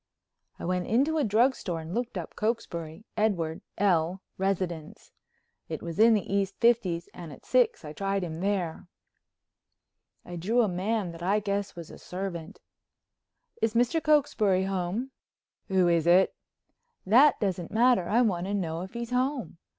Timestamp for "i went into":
0.57-1.19